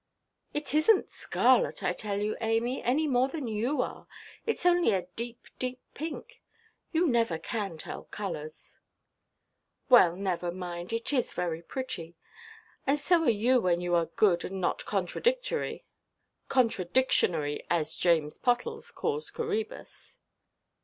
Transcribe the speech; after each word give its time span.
"It 0.51 0.63
isnʼt 0.73 1.11
scarlet, 1.11 1.83
I 1.83 1.93
tell 1.93 2.19
you, 2.19 2.35
Amy, 2.41 2.81
any 2.81 3.07
more 3.07 3.27
than 3.27 3.47
you 3.47 3.83
are. 3.83 4.07
Itʼs 4.47 4.65
only 4.65 4.93
a 4.93 5.03
deep, 5.15 5.47
deep 5.59 5.79
pink. 5.93 6.41
You 6.91 7.05
never 7.07 7.37
can 7.37 7.77
tell 7.77 8.05
colours." 8.05 8.79
"Well, 9.89 10.15
never 10.15 10.51
mind. 10.51 10.91
It 10.91 11.13
is 11.13 11.35
very 11.35 11.61
pretty. 11.61 12.15
And 12.87 12.97
so 12.97 13.21
are 13.21 13.29
you 13.29 13.61
when 13.61 13.79
you 13.79 13.93
are 13.93 14.07
good 14.07 14.43
and 14.43 14.59
not 14.59 14.87
contradictory—ʼcontradictionary,' 14.87 17.63
as 17.69 17.95
James 17.95 18.39
Pottles 18.39 18.89
calls 18.89 19.29
Coræbus." 19.29 20.17